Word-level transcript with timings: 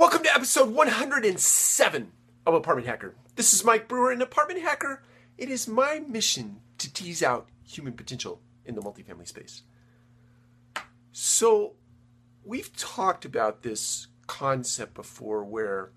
Welcome 0.00 0.22
to 0.22 0.34
episode 0.34 0.70
107 0.70 2.12
of 2.46 2.54
Apartment 2.54 2.86
Hacker. 2.86 3.16
This 3.36 3.52
is 3.52 3.66
Mike 3.66 3.86
Brewer, 3.86 4.10
and 4.10 4.22
Apartment 4.22 4.62
Hacker, 4.62 5.02
it 5.36 5.50
is 5.50 5.68
my 5.68 5.98
mission 6.08 6.60
to 6.78 6.90
tease 6.90 7.22
out 7.22 7.50
human 7.64 7.92
potential 7.92 8.40
in 8.64 8.74
the 8.74 8.80
multifamily 8.80 9.28
space. 9.28 9.60
So, 11.12 11.74
we've 12.42 12.74
talked 12.78 13.26
about 13.26 13.60
this 13.60 14.06
concept 14.26 14.94
before 14.94 15.44
where 15.44 15.90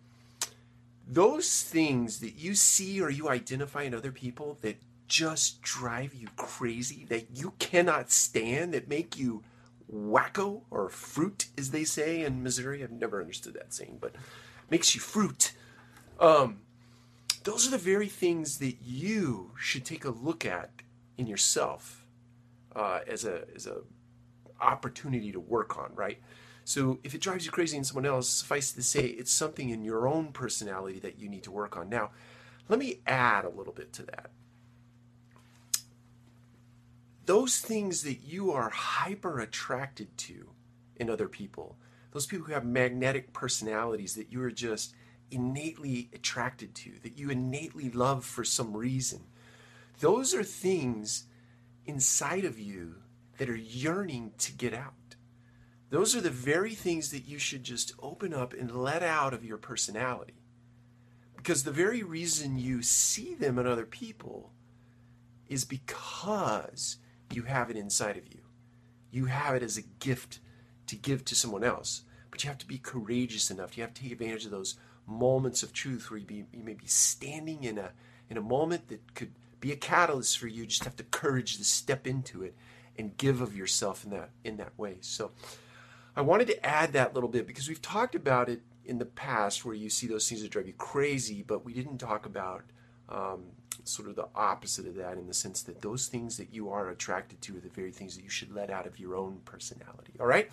those 1.07 1.63
things 1.63 2.19
that 2.19 2.35
you 2.35 2.55
see 2.55 2.99
or 2.99 3.09
you 3.09 3.29
identify 3.29 3.83
in 3.83 3.95
other 3.95 4.11
people 4.11 4.57
that 4.63 4.81
just 5.07 5.61
drive 5.61 6.13
you 6.13 6.27
crazy, 6.35 7.05
that 7.05 7.27
you 7.37 7.53
cannot 7.57 8.11
stand, 8.11 8.73
that 8.73 8.89
make 8.89 9.17
you 9.17 9.43
wacko 9.93 10.61
or 10.71 10.89
fruit, 10.89 11.47
as 11.57 11.71
they 11.71 11.83
say 11.83 12.23
in 12.23 12.43
Missouri. 12.43 12.83
I've 12.83 12.91
never 12.91 13.21
understood 13.21 13.53
that 13.53 13.73
saying, 13.73 13.99
but 14.01 14.15
makes 14.69 14.95
you 14.95 15.01
fruit. 15.01 15.53
Um, 16.19 16.61
those 17.43 17.67
are 17.67 17.71
the 17.71 17.77
very 17.77 18.07
things 18.07 18.57
that 18.59 18.77
you 18.81 19.51
should 19.59 19.85
take 19.85 20.05
a 20.05 20.09
look 20.09 20.45
at 20.45 20.71
in 21.17 21.27
yourself 21.27 22.05
uh, 22.75 22.99
as 23.07 23.25
a 23.25 23.43
as 23.55 23.67
a 23.67 23.81
opportunity 24.61 25.31
to 25.31 25.39
work 25.39 25.77
on, 25.77 25.91
right? 25.93 26.19
So 26.65 26.99
if 27.03 27.13
it 27.13 27.21
drives 27.21 27.45
you 27.45 27.51
crazy 27.51 27.75
in 27.75 27.83
someone 27.83 28.05
else, 28.05 28.29
suffice 28.29 28.71
to 28.71 28.83
say, 28.83 29.05
it's 29.05 29.31
something 29.31 29.69
in 29.69 29.83
your 29.83 30.07
own 30.07 30.31
personality 30.31 30.99
that 30.99 31.19
you 31.19 31.27
need 31.27 31.43
to 31.43 31.51
work 31.51 31.75
on. 31.75 31.89
Now, 31.89 32.11
let 32.69 32.79
me 32.79 33.01
add 33.05 33.43
a 33.43 33.49
little 33.49 33.73
bit 33.73 33.91
to 33.93 34.03
that 34.03 34.29
those 37.33 37.57
things 37.57 38.03
that 38.03 38.21
you 38.21 38.51
are 38.51 38.69
hyper 38.69 39.39
attracted 39.39 40.15
to 40.19 40.51
in 40.97 41.09
other 41.09 41.27
people, 41.27 41.79
those 42.11 42.27
people 42.27 42.45
who 42.45 42.53
have 42.53 42.63
magnetic 42.63 43.33
personalities 43.33 44.13
that 44.13 44.31
you 44.31 44.39
are 44.43 44.51
just 44.51 44.93
innately 45.31 46.11
attracted 46.13 46.75
to, 46.75 46.91
that 47.01 47.17
you 47.17 47.31
innately 47.31 47.89
love 47.89 48.23
for 48.23 48.43
some 48.43 48.77
reason, 48.77 49.19
those 49.99 50.35
are 50.35 50.43
things 50.43 51.23
inside 51.87 52.45
of 52.45 52.59
you 52.59 52.97
that 53.39 53.49
are 53.49 53.55
yearning 53.55 54.31
to 54.37 54.51
get 54.51 54.75
out. 54.75 55.15
Those 55.89 56.15
are 56.15 56.21
the 56.21 56.29
very 56.29 56.75
things 56.75 57.09
that 57.09 57.27
you 57.27 57.39
should 57.39 57.63
just 57.63 57.93
open 57.97 58.31
up 58.31 58.53
and 58.53 58.69
let 58.75 59.01
out 59.01 59.33
of 59.33 59.43
your 59.43 59.57
personality. 59.57 60.43
Because 61.35 61.63
the 61.63 61.71
very 61.71 62.03
reason 62.03 62.59
you 62.59 62.83
see 62.83 63.33
them 63.33 63.57
in 63.57 63.65
other 63.65 63.87
people 63.87 64.51
is 65.47 65.65
because 65.65 66.97
you 67.35 67.43
have 67.43 67.69
it 67.69 67.77
inside 67.77 68.17
of 68.17 68.27
you. 68.27 68.41
You 69.11 69.25
have 69.25 69.55
it 69.55 69.63
as 69.63 69.77
a 69.77 69.83
gift 69.99 70.39
to 70.87 70.95
give 70.95 71.23
to 71.25 71.35
someone 71.35 71.63
else. 71.63 72.03
But 72.31 72.43
you 72.43 72.47
have 72.49 72.57
to 72.59 72.67
be 72.67 72.79
courageous 72.79 73.51
enough. 73.51 73.77
You 73.77 73.83
have 73.83 73.93
to 73.93 74.01
take 74.01 74.11
advantage 74.11 74.45
of 74.45 74.51
those 74.51 74.75
moments 75.05 75.61
of 75.63 75.73
truth 75.73 76.09
where 76.09 76.19
you, 76.19 76.25
be, 76.25 76.45
you 76.51 76.63
may 76.63 76.73
be 76.73 76.87
standing 76.87 77.63
in 77.63 77.77
a, 77.77 77.91
in 78.29 78.37
a 78.37 78.41
moment 78.41 78.87
that 78.87 79.13
could 79.13 79.31
be 79.59 79.71
a 79.71 79.75
catalyst 79.75 80.37
for 80.37 80.47
you. 80.47 80.61
you. 80.61 80.67
Just 80.67 80.83
have 80.85 80.95
the 80.95 81.03
courage 81.03 81.57
to 81.57 81.63
step 81.63 82.07
into 82.07 82.43
it 82.43 82.55
and 82.97 83.17
give 83.17 83.41
of 83.41 83.55
yourself 83.55 84.03
in 84.03 84.11
that 84.11 84.29
in 84.43 84.57
that 84.57 84.77
way. 84.77 84.97
So 85.01 85.31
I 86.15 86.21
wanted 86.21 86.47
to 86.47 86.65
add 86.65 86.93
that 86.93 87.13
little 87.13 87.29
bit 87.29 87.47
because 87.47 87.67
we've 87.67 87.81
talked 87.81 88.15
about 88.15 88.49
it 88.49 88.61
in 88.85 88.99
the 88.99 89.05
past 89.05 89.65
where 89.65 89.73
you 89.73 89.89
see 89.89 90.07
those 90.07 90.27
things 90.27 90.41
that 90.41 90.51
drive 90.51 90.67
you 90.67 90.73
crazy, 90.73 91.43
but 91.45 91.65
we 91.65 91.73
didn't 91.73 91.97
talk 91.97 92.25
about 92.25 92.63
um, 93.09 93.43
sort 93.87 94.09
of 94.09 94.15
the 94.15 94.27
opposite 94.35 94.87
of 94.87 94.95
that 94.95 95.17
in 95.17 95.27
the 95.27 95.33
sense 95.33 95.61
that 95.63 95.81
those 95.81 96.07
things 96.07 96.37
that 96.37 96.53
you 96.53 96.69
are 96.69 96.89
attracted 96.89 97.41
to 97.41 97.57
are 97.57 97.59
the 97.59 97.69
very 97.69 97.91
things 97.91 98.15
that 98.15 98.23
you 98.23 98.29
should 98.29 98.53
let 98.53 98.69
out 98.69 98.87
of 98.87 98.99
your 98.99 99.15
own 99.15 99.41
personality. 99.45 100.13
All 100.19 100.27
right? 100.27 100.49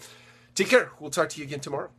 Take 0.55 0.69
care. 0.69 0.91
We'll 0.99 1.11
talk 1.11 1.29
to 1.31 1.41
you 1.41 1.47
again 1.47 1.61
tomorrow. 1.61 1.91